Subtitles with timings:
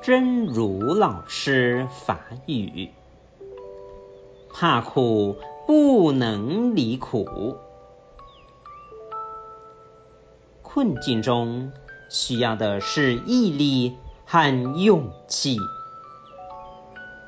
[0.00, 2.90] 真如老师法语：
[4.48, 5.36] 怕苦
[5.66, 7.56] 不能离苦。
[10.62, 11.72] 困境中
[12.08, 15.56] 需要的是毅力和勇气。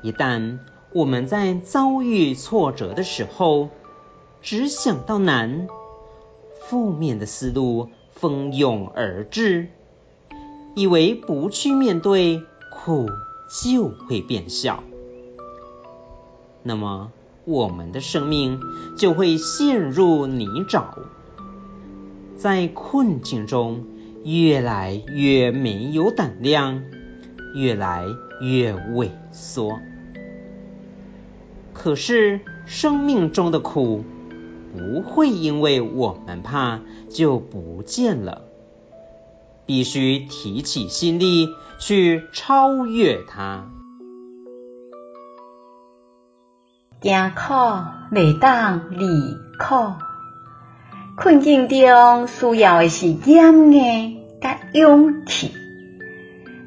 [0.01, 0.59] 一旦
[0.93, 3.69] 我们在遭遇挫折的时候，
[4.41, 5.67] 只想到难，
[6.61, 9.67] 负面的思路蜂拥而至，
[10.73, 12.41] 以为不去面对
[12.83, 13.11] 苦
[13.47, 14.83] 就会变小，
[16.63, 17.11] 那么
[17.45, 18.59] 我们的生命
[18.97, 20.85] 就会陷入泥沼，
[22.37, 23.85] 在困境中
[24.23, 26.81] 越来越没有胆量，
[27.53, 28.07] 越来
[28.41, 29.79] 越萎缩。
[31.73, 34.03] 可是生命中的苦，
[34.75, 36.79] 不会因为我们怕
[37.09, 38.41] 就不见了，
[39.71, 43.69] 必须提起心力去超越它。
[46.99, 47.53] 惊苦
[48.11, 49.07] 未当离
[49.57, 49.93] 苦，
[51.15, 55.53] 困境中需要的是严硬甲勇气。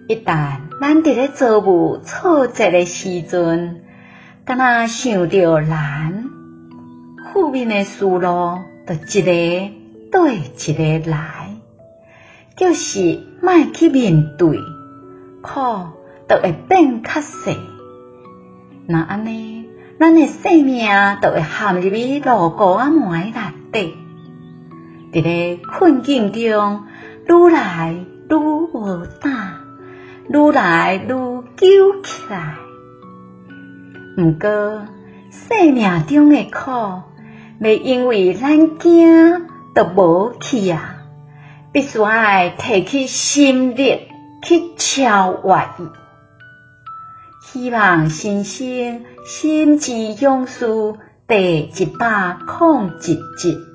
[0.08, 3.84] 一旦咱伫咧遭遇挫折的时阵，
[4.46, 6.30] 敢若想着难。
[7.34, 9.70] 负面的思路，就一个
[10.10, 11.43] 对一个来，
[12.56, 14.58] 就是莫去面对，
[15.42, 15.60] 苦
[16.28, 17.58] 就会变较细。
[18.86, 19.66] 那安尼，
[19.98, 20.88] 咱的生命
[21.20, 23.40] 就会陷入去牢固仔门的
[23.72, 23.96] 内底，
[25.12, 26.84] 伫咧困境中
[27.26, 27.94] 愈来
[28.28, 29.60] 愈无胆，
[30.28, 32.56] 愈来愈揪起来。
[34.16, 34.86] 毋过，
[35.30, 37.02] 生命中的苦。
[37.60, 40.93] 袂因为咱惊就无去啊！
[41.74, 44.06] 必须爱提起心力
[44.44, 45.88] 去超越伊。
[47.42, 50.94] 希望新生心之勇士
[51.26, 53.73] 第一百零一集。